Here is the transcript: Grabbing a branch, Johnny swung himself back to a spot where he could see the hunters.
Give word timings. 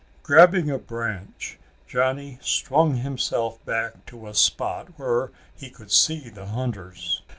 Grabbing 0.23 0.71
a 0.71 0.79
branch, 0.79 1.59
Johnny 1.87 2.39
swung 2.41 2.95
himself 2.95 3.63
back 3.65 4.03
to 4.07 4.25
a 4.27 4.33
spot 4.33 4.87
where 4.97 5.29
he 5.55 5.69
could 5.69 5.91
see 5.91 6.27
the 6.27 6.47
hunters. 6.47 7.21